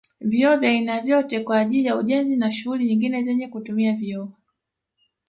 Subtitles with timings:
[0.21, 4.29] Vioo vya aina vyote kwa ajili ya ujenzi na shughuli nyingine zenye kutumia vioo